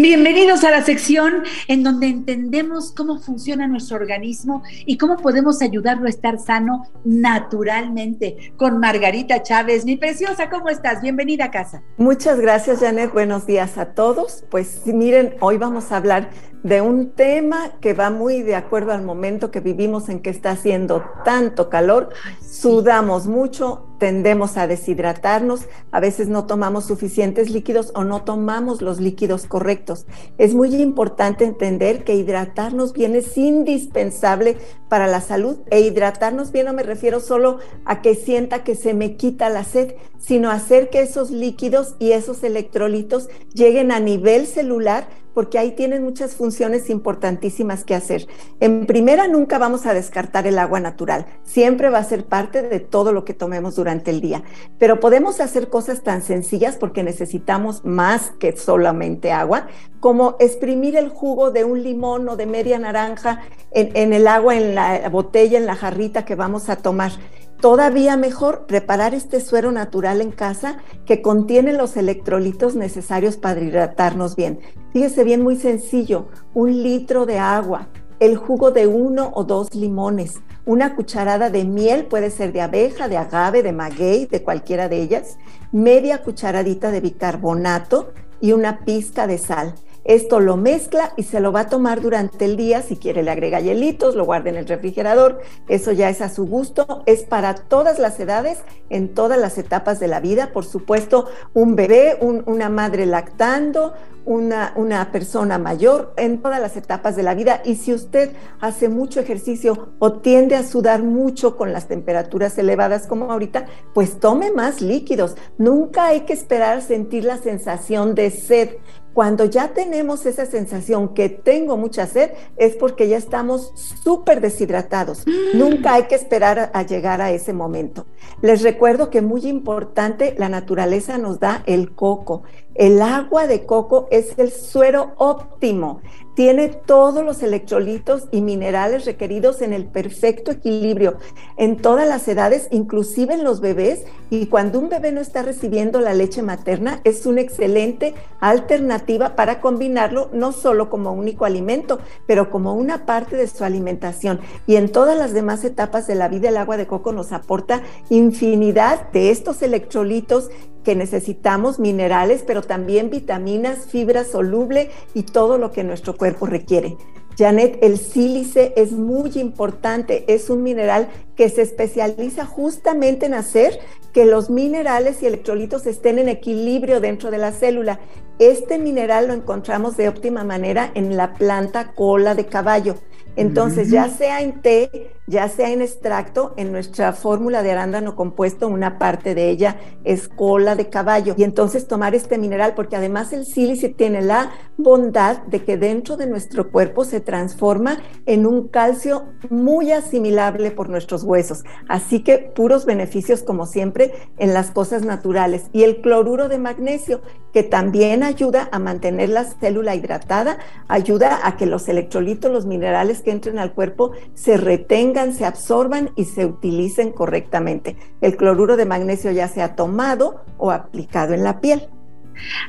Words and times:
Bienvenidos 0.00 0.62
a 0.62 0.70
la 0.70 0.84
sección 0.84 1.42
en 1.66 1.82
donde 1.82 2.06
entendemos 2.06 2.92
cómo 2.92 3.18
funciona 3.18 3.66
nuestro 3.66 3.96
organismo 3.96 4.62
y 4.86 4.96
cómo 4.96 5.16
podemos 5.16 5.60
ayudarlo 5.60 6.06
a 6.06 6.08
estar 6.08 6.38
sano 6.38 6.84
naturalmente. 7.02 8.52
Con 8.56 8.78
Margarita 8.78 9.42
Chávez, 9.42 9.84
mi 9.84 9.96
preciosa, 9.96 10.50
¿cómo 10.50 10.68
estás? 10.68 11.02
Bienvenida 11.02 11.46
a 11.46 11.50
casa. 11.50 11.82
Muchas 11.96 12.38
gracias, 12.38 12.78
Janet. 12.78 13.12
Buenos 13.12 13.44
días 13.44 13.76
a 13.76 13.86
todos. 13.86 14.44
Pues 14.52 14.86
miren, 14.86 15.34
hoy 15.40 15.58
vamos 15.58 15.90
a 15.90 15.96
hablar 15.96 16.30
de 16.62 16.80
un 16.80 17.10
tema 17.10 17.72
que 17.80 17.92
va 17.92 18.10
muy 18.10 18.42
de 18.42 18.54
acuerdo 18.54 18.92
al 18.92 19.02
momento 19.02 19.50
que 19.50 19.58
vivimos 19.58 20.08
en 20.08 20.20
que 20.20 20.30
está 20.30 20.50
haciendo 20.50 21.04
tanto 21.24 21.68
calor, 21.70 22.10
sudamos 22.40 23.26
mucho, 23.26 23.87
tendemos 23.98 24.56
a 24.56 24.66
deshidratarnos, 24.66 25.62
a 25.90 26.00
veces 26.00 26.28
no 26.28 26.46
tomamos 26.46 26.86
suficientes 26.86 27.50
líquidos 27.50 27.90
o 27.94 28.04
no 28.04 28.22
tomamos 28.22 28.82
los 28.82 29.00
líquidos 29.00 29.46
correctos. 29.46 30.06
Es 30.38 30.54
muy 30.54 30.74
importante 30.76 31.44
entender 31.44 32.04
que 32.04 32.14
hidratarnos 32.14 32.92
bien 32.92 33.16
es 33.16 33.36
indispensable 33.36 34.56
para 34.88 35.06
la 35.06 35.20
salud 35.20 35.58
e 35.70 35.80
hidratarnos 35.80 36.52
bien 36.52 36.68
no 36.68 36.74
me 36.74 36.82
refiero 36.82 37.18
solo 37.20 37.60
a 37.86 38.02
que 38.02 38.14
sienta 38.14 38.62
que 38.62 38.74
se 38.74 38.92
me 38.92 39.16
quita 39.16 39.48
la 39.48 39.64
sed, 39.64 39.94
sino 40.18 40.50
hacer 40.50 40.90
que 40.90 41.00
esos 41.00 41.30
líquidos 41.30 41.94
y 41.98 42.12
esos 42.12 42.44
electrolitos 42.44 43.30
lleguen 43.54 43.90
a 43.90 44.00
nivel 44.00 44.46
celular 44.46 45.08
porque 45.34 45.58
ahí 45.58 45.72
tienen 45.72 46.02
muchas 46.02 46.34
funciones 46.34 46.90
importantísimas 46.90 47.84
que 47.84 47.94
hacer. 47.94 48.26
En 48.60 48.86
primera, 48.86 49.28
nunca 49.28 49.58
vamos 49.58 49.86
a 49.86 49.94
descartar 49.94 50.46
el 50.46 50.58
agua 50.58 50.80
natural, 50.80 51.26
siempre 51.44 51.90
va 51.90 51.98
a 51.98 52.04
ser 52.04 52.24
parte 52.24 52.62
de 52.62 52.80
todo 52.80 53.12
lo 53.12 53.24
que 53.24 53.34
tomemos 53.34 53.76
durante 53.76 54.10
el 54.10 54.20
día, 54.20 54.42
pero 54.78 55.00
podemos 55.00 55.40
hacer 55.40 55.68
cosas 55.68 56.02
tan 56.02 56.22
sencillas 56.22 56.76
porque 56.76 57.02
necesitamos 57.02 57.84
más 57.84 58.32
que 58.38 58.56
solamente 58.56 59.32
agua, 59.32 59.66
como 60.00 60.36
exprimir 60.38 60.96
el 60.96 61.08
jugo 61.08 61.50
de 61.50 61.64
un 61.64 61.82
limón 61.82 62.28
o 62.28 62.36
de 62.36 62.46
media 62.46 62.78
naranja 62.78 63.42
en, 63.72 63.90
en 63.94 64.12
el 64.12 64.28
agua, 64.28 64.56
en 64.56 64.74
la 64.74 65.08
botella, 65.08 65.58
en 65.58 65.66
la 65.66 65.74
jarrita 65.74 66.24
que 66.24 66.34
vamos 66.34 66.68
a 66.68 66.76
tomar. 66.76 67.12
Todavía 67.60 68.16
mejor 68.16 68.66
preparar 68.66 69.14
este 69.14 69.40
suero 69.40 69.72
natural 69.72 70.20
en 70.20 70.30
casa 70.30 70.78
que 71.04 71.22
contiene 71.22 71.72
los 71.72 71.96
electrolitos 71.96 72.76
necesarios 72.76 73.36
para 73.36 73.60
hidratarnos 73.60 74.36
bien. 74.36 74.60
Fíjese 74.92 75.24
bien, 75.24 75.42
muy 75.42 75.56
sencillo, 75.56 76.28
un 76.54 76.84
litro 76.84 77.26
de 77.26 77.40
agua, 77.40 77.88
el 78.20 78.36
jugo 78.36 78.70
de 78.70 78.86
uno 78.86 79.32
o 79.34 79.42
dos 79.42 79.74
limones, 79.74 80.40
una 80.66 80.94
cucharada 80.94 81.50
de 81.50 81.64
miel, 81.64 82.06
puede 82.06 82.30
ser 82.30 82.52
de 82.52 82.60
abeja, 82.60 83.08
de 83.08 83.16
agave, 83.16 83.64
de 83.64 83.72
maguey, 83.72 84.26
de 84.26 84.44
cualquiera 84.44 84.88
de 84.88 85.02
ellas, 85.02 85.36
media 85.72 86.22
cucharadita 86.22 86.92
de 86.92 87.00
bicarbonato 87.00 88.12
y 88.40 88.52
una 88.52 88.84
pizca 88.84 89.26
de 89.26 89.38
sal. 89.38 89.74
Esto 90.04 90.40
lo 90.40 90.56
mezcla 90.56 91.12
y 91.16 91.24
se 91.24 91.40
lo 91.40 91.52
va 91.52 91.60
a 91.60 91.68
tomar 91.68 92.00
durante 92.00 92.44
el 92.44 92.56
día. 92.56 92.82
Si 92.82 92.96
quiere, 92.96 93.22
le 93.22 93.30
agrega 93.30 93.60
hielitos, 93.60 94.14
lo 94.14 94.24
guarda 94.24 94.50
en 94.50 94.56
el 94.56 94.66
refrigerador. 94.66 95.40
Eso 95.68 95.92
ya 95.92 96.08
es 96.08 96.20
a 96.20 96.28
su 96.28 96.46
gusto. 96.46 97.02
Es 97.06 97.24
para 97.24 97.54
todas 97.54 97.98
las 97.98 98.18
edades, 98.18 98.58
en 98.90 99.14
todas 99.14 99.38
las 99.38 99.58
etapas 99.58 100.00
de 100.00 100.08
la 100.08 100.20
vida. 100.20 100.50
Por 100.52 100.64
supuesto, 100.64 101.28
un 101.52 101.76
bebé, 101.76 102.18
una 102.20 102.68
madre 102.70 103.06
lactando, 103.06 103.92
una, 104.24 104.74
una, 104.76 105.10
persona 105.10 105.58
mayor 105.58 106.12
en 106.18 106.42
todas 106.42 106.60
las 106.60 106.76
etapas 106.76 107.16
de 107.16 107.22
la 107.22 107.34
vida. 107.34 107.62
Y 107.64 107.76
si 107.76 107.94
usted 107.94 108.32
hace 108.60 108.88
mucho 108.88 109.20
ejercicio 109.20 109.90
o 109.98 110.20
tiende 110.20 110.54
a 110.54 110.64
sudar 110.64 111.02
mucho 111.02 111.56
con 111.56 111.72
las 111.72 111.88
temperaturas 111.88 112.58
elevadas 112.58 113.06
como 113.06 113.32
ahorita, 113.32 113.66
pues 113.94 114.20
tome 114.20 114.52
más 114.52 114.82
líquidos. 114.82 115.36
Nunca 115.56 116.08
hay 116.08 116.20
que 116.20 116.34
esperar 116.34 116.82
sentir 116.82 117.24
la 117.24 117.38
sensación 117.38 118.14
de 118.14 118.30
sed. 118.30 118.70
Cuando 119.18 119.46
ya 119.46 119.74
tenemos 119.74 120.26
esa 120.26 120.46
sensación 120.46 121.08
que 121.08 121.28
tengo 121.28 121.76
mucha 121.76 122.06
sed, 122.06 122.30
es 122.56 122.76
porque 122.76 123.08
ya 123.08 123.16
estamos 123.16 123.72
súper 123.74 124.40
deshidratados. 124.40 125.26
Mm. 125.26 125.58
Nunca 125.58 125.94
hay 125.94 126.04
que 126.04 126.14
esperar 126.14 126.70
a, 126.72 126.82
llegar 126.84 127.20
a 127.20 127.32
ese 127.32 127.52
momento. 127.52 128.06
Les 128.42 128.62
recuerdo 128.62 129.10
que 129.10 129.20
muy 129.20 129.44
importante, 129.48 130.36
la 130.38 130.48
naturaleza 130.48 131.18
nos 131.18 131.40
da 131.40 131.64
el 131.66 131.96
coco. 131.96 132.44
El 132.76 133.02
agua 133.02 133.48
de 133.48 133.66
coco 133.66 134.06
es 134.12 134.38
el 134.38 134.52
suero 134.52 135.14
óptimo. 135.16 136.00
Tiene 136.38 136.68
todos 136.68 137.24
los 137.24 137.42
electrolitos 137.42 138.28
y 138.30 138.42
minerales 138.42 139.06
requeridos 139.06 139.60
en 139.60 139.72
el 139.72 139.86
perfecto 139.86 140.52
equilibrio 140.52 141.16
en 141.56 141.78
todas 141.78 142.06
las 142.06 142.28
edades, 142.28 142.68
inclusive 142.70 143.34
en 143.34 143.42
los 143.42 143.60
bebés. 143.60 144.04
Y 144.30 144.46
cuando 144.46 144.78
un 144.78 144.88
bebé 144.88 145.10
no 145.10 145.20
está 145.20 145.42
recibiendo 145.42 146.00
la 146.00 146.14
leche 146.14 146.42
materna, 146.42 147.00
es 147.02 147.26
una 147.26 147.40
excelente 147.40 148.14
alternativa 148.38 149.34
para 149.34 149.60
combinarlo 149.60 150.30
no 150.32 150.52
solo 150.52 150.90
como 150.90 151.12
único 151.12 151.44
alimento, 151.44 151.98
pero 152.28 152.50
como 152.50 152.72
una 152.72 153.04
parte 153.04 153.34
de 153.34 153.48
su 153.48 153.64
alimentación. 153.64 154.38
Y 154.68 154.76
en 154.76 154.92
todas 154.92 155.18
las 155.18 155.32
demás 155.32 155.64
etapas 155.64 156.06
de 156.06 156.14
la 156.14 156.28
vida, 156.28 156.50
el 156.50 156.56
agua 156.56 156.76
de 156.76 156.86
coco 156.86 157.12
nos 157.12 157.32
aporta 157.32 157.82
infinidad 158.10 159.10
de 159.10 159.32
estos 159.32 159.60
electrolitos 159.62 160.50
necesitamos, 160.94 161.78
minerales, 161.78 162.44
pero 162.46 162.62
también 162.62 163.10
vitaminas, 163.10 163.86
fibra 163.86 164.24
soluble 164.24 164.90
y 165.14 165.22
todo 165.22 165.58
lo 165.58 165.72
que 165.72 165.84
nuestro 165.84 166.16
cuerpo 166.16 166.46
requiere. 166.46 166.96
Janet, 167.38 167.78
el 167.82 167.98
sílice 167.98 168.72
es 168.76 168.90
muy 168.90 169.30
importante, 169.36 170.24
es 170.26 170.50
un 170.50 170.64
mineral 170.64 171.08
que 171.36 171.48
se 171.48 171.62
especializa 171.62 172.44
justamente 172.44 173.26
en 173.26 173.34
hacer 173.34 173.78
que 174.12 174.24
los 174.24 174.50
minerales 174.50 175.22
y 175.22 175.26
electrolitos 175.26 175.86
estén 175.86 176.18
en 176.18 176.28
equilibrio 176.28 177.00
dentro 177.00 177.30
de 177.30 177.38
la 177.38 177.52
célula. 177.52 178.00
Este 178.40 178.78
mineral 178.78 179.28
lo 179.28 179.34
encontramos 179.34 179.96
de 179.96 180.08
óptima 180.08 180.42
manera 180.42 180.90
en 180.94 181.16
la 181.16 181.34
planta 181.34 181.92
cola 181.92 182.34
de 182.34 182.46
caballo. 182.46 182.96
Entonces, 183.38 183.88
ya 183.90 184.08
sea 184.08 184.42
en 184.42 184.60
té, 184.60 185.12
ya 185.28 185.48
sea 185.48 185.70
en 185.70 185.82
extracto, 185.82 186.54
en 186.56 186.72
nuestra 186.72 187.12
fórmula 187.12 187.62
de 187.62 187.70
arándano 187.70 188.16
compuesto, 188.16 188.66
una 188.66 188.98
parte 188.98 189.34
de 189.34 189.48
ella 189.50 189.76
es 190.02 190.26
cola 190.28 190.74
de 190.74 190.88
caballo. 190.88 191.34
Y 191.36 191.44
entonces 191.44 191.86
tomar 191.86 192.14
este 192.14 192.36
mineral, 192.36 192.74
porque 192.74 192.96
además 192.96 193.32
el 193.32 193.46
sílice 193.46 193.90
tiene 193.90 194.22
la 194.22 194.50
bondad 194.76 195.42
de 195.42 195.62
que 195.62 195.76
dentro 195.76 196.16
de 196.16 196.26
nuestro 196.26 196.72
cuerpo 196.72 197.04
se 197.04 197.20
transforma 197.20 197.98
en 198.26 198.44
un 198.44 198.66
calcio 198.68 199.26
muy 199.50 199.92
asimilable 199.92 200.72
por 200.72 200.88
nuestros 200.88 201.22
huesos. 201.22 201.62
Así 201.88 202.24
que 202.24 202.38
puros 202.38 202.86
beneficios, 202.86 203.42
como 203.42 203.66
siempre, 203.66 204.12
en 204.38 204.52
las 204.52 204.70
cosas 204.72 205.02
naturales. 205.04 205.66
Y 205.72 205.84
el 205.84 206.00
cloruro 206.00 206.48
de 206.48 206.58
magnesio, 206.58 207.22
que 207.58 207.64
también 207.64 208.22
ayuda 208.22 208.68
a 208.70 208.78
mantener 208.78 209.30
la 209.30 209.42
célula 209.42 209.96
hidratada, 209.96 210.58
ayuda 210.86 211.40
a 211.42 211.56
que 211.56 211.66
los 211.66 211.88
electrolitos, 211.88 212.52
los 212.52 212.66
minerales 212.66 213.20
que 213.20 213.32
entren 213.32 213.58
al 213.58 213.72
cuerpo 213.72 214.12
se 214.34 214.56
retengan, 214.56 215.34
se 215.34 215.44
absorban 215.44 216.10
y 216.14 216.26
se 216.26 216.46
utilicen 216.46 217.10
correctamente. 217.10 217.96
El 218.20 218.36
cloruro 218.36 218.76
de 218.76 218.84
magnesio 218.84 219.32
ya 219.32 219.48
sea 219.48 219.74
tomado 219.74 220.44
o 220.56 220.70
aplicado 220.70 221.34
en 221.34 221.42
la 221.42 221.60
piel. 221.60 221.88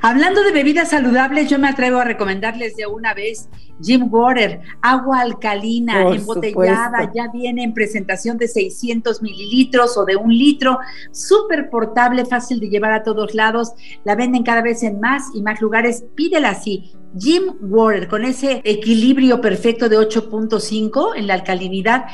Hablando 0.01 0.43
de 0.43 0.51
bebidas 0.51 0.89
saludables, 0.89 1.49
yo 1.49 1.59
me 1.59 1.67
atrevo 1.67 1.99
a 1.99 2.03
recomendarles 2.03 2.75
de 2.75 2.85
una 2.87 3.13
vez 3.13 3.49
Jim 3.81 4.07
Water, 4.11 4.59
agua 4.81 5.21
alcalina 5.21 6.13
embotellada, 6.13 7.11
ya 7.15 7.29
viene 7.31 7.63
en 7.63 7.73
presentación 7.73 8.37
de 8.37 8.47
600 8.47 9.21
mililitros 9.21 9.97
o 9.97 10.05
de 10.05 10.15
un 10.15 10.35
litro, 10.35 10.79
súper 11.11 11.69
portable, 11.69 12.25
fácil 12.25 12.59
de 12.59 12.69
llevar 12.69 12.91
a 12.91 13.03
todos 13.03 13.33
lados, 13.33 13.73
la 14.03 14.15
venden 14.15 14.43
cada 14.43 14.61
vez 14.61 14.83
en 14.83 14.99
más 14.99 15.23
y 15.33 15.41
más 15.41 15.61
lugares, 15.61 16.03
pídela 16.15 16.49
así. 16.49 16.91
Jim 17.17 17.53
Water, 17.61 18.07
con 18.07 18.23
ese 18.23 18.61
equilibrio 18.63 19.41
perfecto 19.41 19.89
de 19.89 19.97
8.5 19.97 21.13
en 21.15 21.27
la 21.27 21.33
alcalinidad, 21.35 22.05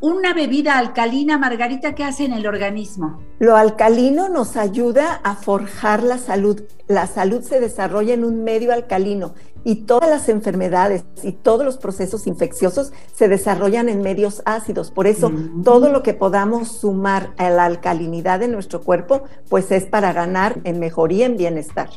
una 0.00 0.32
bebida 0.32 0.78
alcalina, 0.78 1.36
Margarita, 1.38 1.94
¿qué 1.94 2.04
hace 2.04 2.24
en 2.24 2.32
el 2.32 2.46
organismo? 2.46 3.20
Lo 3.38 3.56
alcalino 3.56 4.28
nos 4.28 4.56
ayuda 4.56 5.20
a 5.22 5.34
forjar 5.34 6.02
la 6.02 6.18
salud. 6.18 6.62
La 6.88 7.06
salud 7.06 7.42
se 7.42 7.60
desarrolla 7.60 8.14
en 8.14 8.24
un 8.24 8.42
medio 8.42 8.72
alcalino 8.72 9.34
y 9.62 9.84
todas 9.84 10.08
las 10.08 10.28
enfermedades 10.28 11.04
y 11.22 11.32
todos 11.32 11.64
los 11.64 11.76
procesos 11.76 12.26
infecciosos 12.26 12.92
se 13.14 13.28
desarrollan 13.28 13.88
en 13.88 14.00
medios 14.00 14.42
ácidos. 14.46 14.90
Por 14.90 15.06
eso, 15.06 15.30
mm. 15.30 15.64
todo 15.64 15.90
lo 15.90 16.02
que 16.02 16.14
podamos 16.14 16.68
sumar 16.80 17.34
a 17.36 17.50
la 17.50 17.66
alcalinidad 17.66 18.40
de 18.40 18.48
nuestro 18.48 18.80
cuerpo, 18.80 19.24
pues 19.48 19.70
es 19.70 19.84
para 19.84 20.12
ganar 20.12 20.60
en 20.64 20.80
mejoría, 20.80 21.26
en 21.26 21.36
bienestar. 21.36 21.90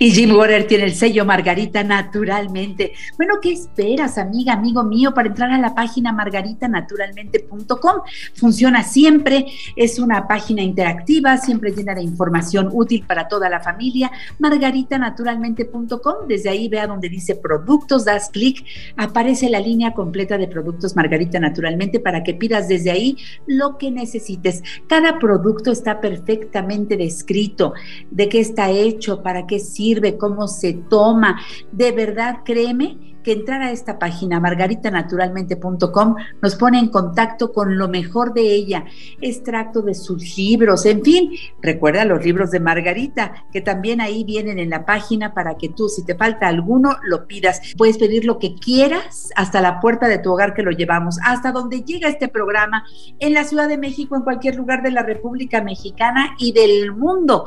Y 0.00 0.12
Jim 0.12 0.36
Water 0.36 0.64
tiene 0.68 0.84
el 0.84 0.94
sello 0.94 1.24
Margarita 1.24 1.82
naturalmente. 1.82 2.92
Bueno, 3.16 3.34
¿qué 3.42 3.50
esperas, 3.50 4.16
amiga, 4.16 4.52
amigo 4.52 4.84
mío, 4.84 5.12
para 5.12 5.26
entrar 5.28 5.50
a 5.50 5.58
la 5.58 5.74
página 5.74 6.12
margaritanaturalmente.com? 6.12 8.02
Funciona 8.34 8.84
siempre, 8.84 9.46
es 9.74 9.98
una 9.98 10.28
página 10.28 10.62
interactiva, 10.62 11.36
siempre 11.38 11.72
llena 11.72 11.96
de 11.96 12.02
información 12.02 12.68
útil 12.72 13.04
para 13.08 13.26
toda 13.26 13.48
la 13.48 13.58
familia. 13.58 14.12
Margaritanaturalmente.com, 14.38 16.28
desde 16.28 16.50
ahí 16.50 16.68
vea 16.68 16.86
donde 16.86 17.08
dice 17.08 17.34
productos, 17.34 18.04
das 18.04 18.30
clic, 18.30 18.64
aparece 18.96 19.50
la 19.50 19.58
línea 19.58 19.94
completa 19.94 20.38
de 20.38 20.46
productos 20.46 20.94
Margarita 20.94 21.40
Naturalmente 21.40 21.98
para 21.98 22.22
que 22.22 22.34
pidas 22.34 22.68
desde 22.68 22.92
ahí 22.92 23.16
lo 23.46 23.78
que 23.78 23.90
necesites. 23.90 24.62
Cada 24.86 25.18
producto 25.18 25.72
está 25.72 26.00
perfectamente 26.00 26.96
descrito, 26.96 27.74
de 28.12 28.28
qué 28.28 28.38
está 28.38 28.70
hecho, 28.70 29.24
para 29.24 29.46
qué 29.46 29.58
sirve, 29.58 29.87
cómo 30.16 30.48
se 30.48 30.72
toma. 30.72 31.40
De 31.72 31.92
verdad, 31.92 32.38
créeme 32.44 33.17
que 33.22 33.32
entrar 33.32 33.62
a 33.62 33.70
esta 33.70 33.98
página 33.98 34.40
margaritanaturalmente.com 34.40 36.14
nos 36.40 36.56
pone 36.56 36.78
en 36.78 36.88
contacto 36.88 37.52
con 37.52 37.78
lo 37.78 37.88
mejor 37.88 38.32
de 38.32 38.42
ella, 38.42 38.84
extracto 39.20 39.82
de 39.82 39.94
sus 39.94 40.36
libros, 40.36 40.86
en 40.86 41.02
fin, 41.02 41.30
recuerda 41.62 42.04
los 42.04 42.24
libros 42.24 42.50
de 42.50 42.60
Margarita, 42.60 43.44
que 43.52 43.60
también 43.60 44.00
ahí 44.00 44.24
vienen 44.24 44.58
en 44.58 44.70
la 44.70 44.84
página 44.84 45.34
para 45.34 45.56
que 45.56 45.68
tú, 45.68 45.88
si 45.88 46.04
te 46.04 46.14
falta 46.14 46.48
alguno, 46.48 46.96
lo 47.02 47.26
pidas. 47.26 47.60
Puedes 47.76 47.98
pedir 47.98 48.24
lo 48.24 48.38
que 48.38 48.54
quieras 48.54 49.30
hasta 49.36 49.60
la 49.60 49.80
puerta 49.80 50.08
de 50.08 50.18
tu 50.18 50.32
hogar 50.32 50.54
que 50.54 50.62
lo 50.62 50.70
llevamos, 50.70 51.18
hasta 51.24 51.52
donde 51.52 51.82
llega 51.82 52.08
este 52.08 52.28
programa, 52.28 52.84
en 53.18 53.34
la 53.34 53.44
Ciudad 53.44 53.68
de 53.68 53.78
México, 53.78 54.16
en 54.16 54.22
cualquier 54.22 54.56
lugar 54.56 54.82
de 54.82 54.90
la 54.90 55.02
República 55.02 55.62
Mexicana 55.62 56.34
y 56.38 56.52
del 56.52 56.92
mundo. 56.92 57.46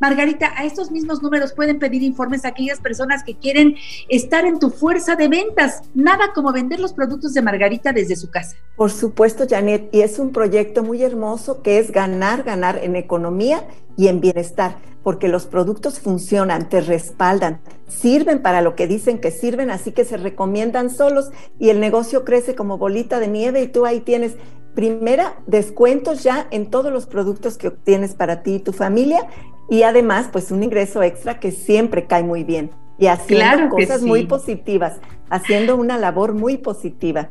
Margarita, 0.00 0.52
a 0.56 0.64
estos 0.64 0.90
mismos 0.90 1.22
números 1.22 1.52
pueden 1.52 1.78
pedir 1.78 2.02
informes 2.02 2.44
a 2.44 2.48
aquellas 2.48 2.80
personas 2.80 3.22
que 3.24 3.36
quieren 3.36 3.76
estar 4.08 4.44
en 4.44 4.58
tu 4.58 4.70
fuerza 4.70 5.16
de 5.16 5.28
ventas. 5.28 5.82
Nada 5.94 6.32
como 6.34 6.52
vender 6.52 6.80
los 6.80 6.92
productos 6.92 7.34
de 7.34 7.42
Margarita 7.42 7.92
desde 7.92 8.16
su 8.16 8.30
casa. 8.30 8.56
Por 8.76 8.90
supuesto, 8.90 9.44
Janet, 9.48 9.88
y 9.92 10.00
es 10.00 10.18
un 10.18 10.32
proyecto 10.32 10.82
muy 10.82 11.02
hermoso 11.02 11.62
que 11.62 11.78
es 11.78 11.90
ganar, 11.90 12.42
ganar 12.42 12.78
en 12.82 12.96
economía 12.96 13.66
y 13.96 14.08
en 14.08 14.20
bienestar, 14.20 14.76
porque 15.02 15.28
los 15.28 15.46
productos 15.46 16.00
funcionan, 16.00 16.68
te 16.68 16.80
respaldan, 16.80 17.60
sirven 17.88 18.40
para 18.40 18.62
lo 18.62 18.76
que 18.76 18.86
dicen 18.86 19.18
que 19.18 19.30
sirven, 19.30 19.70
así 19.70 19.92
que 19.92 20.04
se 20.04 20.16
recomiendan 20.16 20.90
solos 20.90 21.30
y 21.58 21.70
el 21.70 21.80
negocio 21.80 22.24
crece 22.24 22.54
como 22.54 22.78
bolita 22.78 23.20
de 23.20 23.28
nieve 23.28 23.62
y 23.62 23.68
tú 23.68 23.84
ahí 23.84 24.00
tienes 24.00 24.36
primera 24.74 25.34
descuentos 25.46 26.22
ya 26.22 26.46
en 26.50 26.70
todos 26.70 26.92
los 26.92 27.06
productos 27.06 27.58
que 27.58 27.68
obtienes 27.68 28.14
para 28.14 28.42
ti 28.42 28.56
y 28.56 28.60
tu 28.60 28.72
familia 28.72 29.26
y 29.68 29.82
además 29.82 30.28
pues 30.30 30.50
un 30.50 30.62
ingreso 30.62 31.02
extra 31.02 31.40
que 31.40 31.50
siempre 31.50 32.06
cae 32.06 32.22
muy 32.22 32.44
bien 32.44 32.70
y 32.98 33.06
haciendo 33.06 33.70
cosas 33.70 34.02
muy 34.02 34.26
positivas, 34.26 35.00
haciendo 35.30 35.76
una 35.76 35.96
labor 35.96 36.34
muy 36.34 36.58
positiva. 36.58 37.30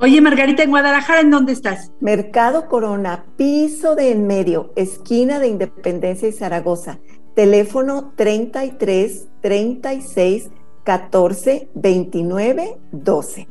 Oye, 0.00 0.20
Margarita, 0.20 0.62
en 0.62 0.70
Guadalajara, 0.70 1.20
¿en 1.20 1.30
dónde 1.30 1.52
estás? 1.52 1.92
Mercado 2.00 2.68
Corona, 2.68 3.24
piso 3.36 3.94
de 3.94 4.10
en 4.10 4.26
medio, 4.26 4.72
esquina 4.76 5.38
de 5.38 5.48
Independencia 5.48 6.28
y 6.28 6.32
Zaragoza. 6.32 6.98
Teléfono 7.34 8.12
33 8.16 9.28
36 9.40 10.50
14 10.84 11.68
29 11.74 12.78
12. 12.92 13.48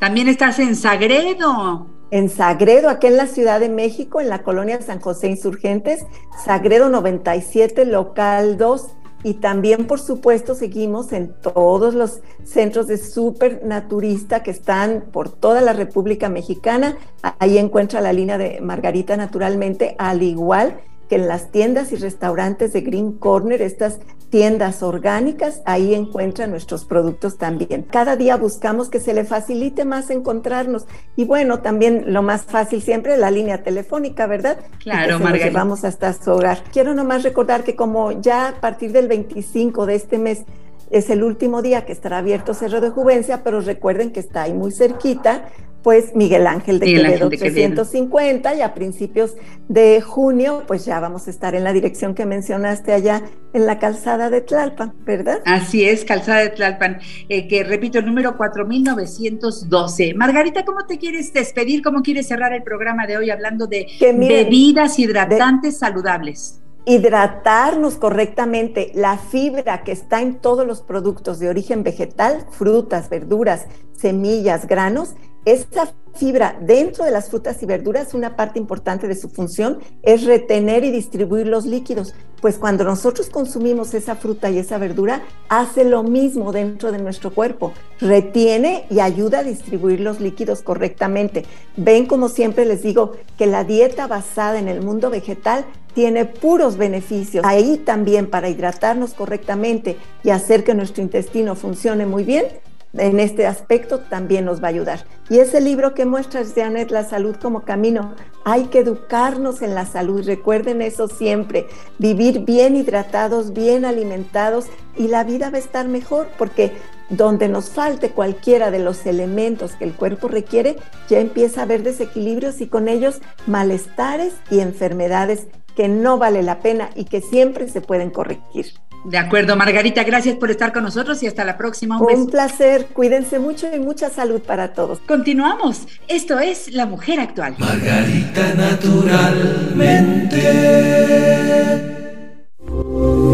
También 0.00 0.28
estás 0.28 0.58
en 0.58 0.76
Sagredo. 0.76 1.86
En 2.10 2.28
Sagredo, 2.28 2.88
aquí 2.88 3.08
en 3.08 3.16
la 3.16 3.26
Ciudad 3.26 3.58
de 3.58 3.68
México, 3.68 4.20
en 4.20 4.28
la 4.28 4.42
colonia 4.42 4.80
San 4.80 5.00
José 5.00 5.28
Insurgentes, 5.28 6.06
Sagredo 6.44 6.88
97, 6.88 7.84
local 7.84 8.58
2 8.58 8.96
y 9.26 9.34
también, 9.34 9.88
por 9.88 9.98
supuesto, 9.98 10.54
seguimos 10.54 11.12
en 11.12 11.32
todos 11.32 11.94
los 11.94 12.20
centros 12.44 12.86
de 12.86 12.96
supernaturista 12.96 14.44
que 14.44 14.52
están 14.52 15.06
por 15.10 15.30
toda 15.30 15.60
la 15.62 15.72
República 15.72 16.28
Mexicana. 16.28 16.96
Ahí 17.40 17.58
encuentra 17.58 18.00
la 18.00 18.12
línea 18.12 18.38
de 18.38 18.60
Margarita 18.60 19.16
naturalmente, 19.16 19.96
al 19.98 20.22
igual 20.22 20.76
que 20.76 20.95
en 21.14 21.28
las 21.28 21.50
tiendas 21.50 21.92
y 21.92 21.96
restaurantes 21.96 22.72
de 22.72 22.80
Green 22.80 23.12
Corner, 23.12 23.62
estas 23.62 24.00
tiendas 24.30 24.82
orgánicas, 24.82 25.62
ahí 25.64 25.94
encuentra 25.94 26.46
nuestros 26.46 26.84
productos 26.84 27.38
también. 27.38 27.82
Cada 27.82 28.16
día 28.16 28.36
buscamos 28.36 28.88
que 28.88 29.00
se 29.00 29.14
le 29.14 29.24
facilite 29.24 29.84
más 29.84 30.10
encontrarnos. 30.10 30.86
Y 31.14 31.24
bueno, 31.24 31.60
también 31.60 32.12
lo 32.12 32.22
más 32.22 32.42
fácil 32.42 32.82
siempre, 32.82 33.16
la 33.16 33.30
línea 33.30 33.62
telefónica, 33.62 34.26
¿verdad? 34.26 34.58
Claro, 34.80 35.20
Margarita. 35.20 35.46
Llevamos 35.46 35.84
hasta 35.84 36.12
su 36.12 36.32
hogar. 36.32 36.62
Quiero 36.72 36.94
nomás 36.94 37.22
recordar 37.22 37.62
que 37.62 37.76
como 37.76 38.20
ya 38.20 38.48
a 38.48 38.60
partir 38.60 38.92
del 38.92 39.08
25 39.08 39.86
de 39.86 39.94
este 39.94 40.18
mes 40.18 40.44
es 40.90 41.10
el 41.10 41.24
último 41.24 41.62
día 41.62 41.84
que 41.84 41.92
estará 41.92 42.18
abierto 42.18 42.54
Cerro 42.54 42.80
de 42.80 42.90
Juvencia, 42.90 43.42
pero 43.42 43.60
recuerden 43.60 44.12
que 44.12 44.20
está 44.20 44.42
ahí 44.42 44.52
muy 44.52 44.70
cerquita, 44.70 45.48
pues 45.86 46.16
Miguel 46.16 46.48
Ángel 46.48 46.80
de 46.80 46.86
Quevedo 46.86 47.28
350 47.28 48.56
y 48.56 48.60
a 48.60 48.74
principios 48.74 49.36
de 49.68 50.00
junio 50.00 50.64
pues 50.66 50.84
ya 50.84 50.98
vamos 50.98 51.28
a 51.28 51.30
estar 51.30 51.54
en 51.54 51.62
la 51.62 51.72
dirección 51.72 52.16
que 52.16 52.26
mencionaste 52.26 52.92
allá 52.92 53.22
en 53.52 53.66
la 53.66 53.78
calzada 53.78 54.28
de 54.28 54.40
Tlalpan, 54.40 54.94
¿verdad? 55.04 55.42
Así 55.44 55.84
es, 55.84 56.04
calzada 56.04 56.40
de 56.40 56.48
Tlalpan, 56.48 56.98
eh, 57.28 57.46
que 57.46 57.62
repito 57.62 58.00
el 58.00 58.06
número 58.06 58.36
4912. 58.36 60.14
Margarita, 60.14 60.64
¿cómo 60.64 60.84
te 60.88 60.98
quieres 60.98 61.32
despedir? 61.32 61.84
¿Cómo 61.84 62.02
quieres 62.02 62.26
cerrar 62.26 62.52
el 62.52 62.64
programa 62.64 63.06
de 63.06 63.18
hoy 63.18 63.30
hablando 63.30 63.68
de 63.68 63.86
bebidas 64.00 64.98
hidratantes 64.98 65.78
saludables? 65.78 66.62
hidratarnos 66.88 67.96
correctamente, 67.96 68.92
la 68.94 69.18
fibra 69.18 69.82
que 69.82 69.90
está 69.90 70.22
en 70.22 70.36
todos 70.36 70.64
los 70.64 70.82
productos 70.82 71.40
de 71.40 71.48
origen 71.48 71.82
vegetal, 71.82 72.46
frutas, 72.52 73.10
verduras, 73.10 73.66
semillas, 73.92 74.68
granos, 74.68 75.16
esa 75.46 75.94
fibra 76.14 76.58
dentro 76.60 77.04
de 77.04 77.12
las 77.12 77.30
frutas 77.30 77.62
y 77.62 77.66
verduras, 77.66 78.14
una 78.14 78.34
parte 78.34 78.58
importante 78.58 79.06
de 79.06 79.14
su 79.14 79.28
función 79.28 79.78
es 80.02 80.24
retener 80.24 80.82
y 80.82 80.90
distribuir 80.90 81.46
los 81.46 81.66
líquidos, 81.66 82.14
pues 82.40 82.58
cuando 82.58 82.82
nosotros 82.82 83.30
consumimos 83.30 83.94
esa 83.94 84.16
fruta 84.16 84.50
y 84.50 84.58
esa 84.58 84.78
verdura, 84.78 85.22
hace 85.48 85.84
lo 85.84 86.02
mismo 86.02 86.50
dentro 86.50 86.90
de 86.90 86.98
nuestro 86.98 87.32
cuerpo, 87.32 87.72
retiene 88.00 88.86
y 88.90 88.98
ayuda 88.98 89.38
a 89.38 89.44
distribuir 89.44 90.00
los 90.00 90.20
líquidos 90.20 90.62
correctamente. 90.62 91.44
Ven 91.76 92.06
como 92.06 92.28
siempre 92.28 92.64
les 92.64 92.82
digo 92.82 93.12
que 93.38 93.46
la 93.46 93.62
dieta 93.62 94.08
basada 94.08 94.58
en 94.58 94.66
el 94.66 94.82
mundo 94.82 95.10
vegetal 95.10 95.64
tiene 95.94 96.24
puros 96.24 96.76
beneficios. 96.76 97.44
Ahí 97.46 97.78
también 97.78 98.28
para 98.28 98.48
hidratarnos 98.48 99.14
correctamente 99.14 99.96
y 100.24 100.30
hacer 100.30 100.64
que 100.64 100.74
nuestro 100.74 101.02
intestino 101.02 101.54
funcione 101.54 102.04
muy 102.04 102.24
bien, 102.24 102.46
en 102.92 103.20
este 103.20 103.46
aspecto 103.46 104.00
también 104.00 104.44
nos 104.44 104.62
va 104.62 104.68
a 104.68 104.70
ayudar. 104.70 105.04
Y 105.28 105.38
ese 105.38 105.60
libro 105.60 105.94
que 105.94 106.06
muestras, 106.06 106.52
Janet, 106.54 106.90
La 106.90 107.04
salud 107.04 107.36
como 107.36 107.62
camino, 107.62 108.14
hay 108.44 108.64
que 108.64 108.78
educarnos 108.80 109.62
en 109.62 109.74
la 109.74 109.86
salud, 109.86 110.24
recuerden 110.24 110.82
eso 110.82 111.08
siempre, 111.08 111.66
vivir 111.98 112.40
bien 112.40 112.76
hidratados, 112.76 113.52
bien 113.52 113.84
alimentados 113.84 114.66
y 114.96 115.08
la 115.08 115.24
vida 115.24 115.50
va 115.50 115.56
a 115.56 115.60
estar 115.60 115.88
mejor 115.88 116.28
porque 116.38 116.72
donde 117.08 117.48
nos 117.48 117.70
falte 117.70 118.10
cualquiera 118.10 118.70
de 118.70 118.80
los 118.80 119.06
elementos 119.06 119.72
que 119.72 119.84
el 119.84 119.94
cuerpo 119.94 120.28
requiere, 120.28 120.76
ya 121.08 121.20
empieza 121.20 121.60
a 121.60 121.64
haber 121.64 121.82
desequilibrios 121.82 122.60
y 122.60 122.66
con 122.66 122.88
ellos 122.88 123.20
malestares 123.46 124.34
y 124.50 124.60
enfermedades 124.60 125.46
que 125.76 125.88
no 125.88 126.18
vale 126.18 126.42
la 126.42 126.60
pena 126.60 126.90
y 126.94 127.04
que 127.04 127.20
siempre 127.20 127.68
se 127.68 127.80
pueden 127.80 128.10
corregir. 128.10 128.66
De 129.06 129.18
acuerdo, 129.18 129.56
Margarita, 129.56 130.02
gracias 130.02 130.34
por 130.36 130.50
estar 130.50 130.72
con 130.72 130.82
nosotros 130.82 131.22
y 131.22 131.28
hasta 131.28 131.44
la 131.44 131.56
próxima. 131.56 132.00
Un, 132.00 132.26
placer, 132.26 132.88
cuídense 132.92 133.38
mucho 133.38 133.68
y 133.74 133.78
mucha 133.78 134.10
salud 134.10 134.40
para 134.40 134.72
todos. 134.72 134.98
Continuamos, 135.06 135.86
esto 136.08 136.40
es 136.40 136.72
La 136.72 136.86
Mujer 136.86 137.20
Actual. 137.20 137.54
Margarita 137.58 138.54
Naturalmente. 138.54 140.42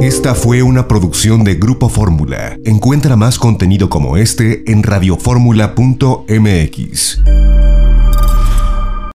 Esta 0.02 0.35
fue 0.35 0.62
una 0.62 0.88
producción 0.88 1.43
de 1.43 1.55
Grupo 1.55 1.88
Fórmula. 1.88 2.59
Encuentra 2.64 3.17
más 3.17 3.38
contenido 3.38 3.88
como 3.88 4.19
este 4.19 4.71
en 4.71 4.83
radioformula.mx. 4.83 7.23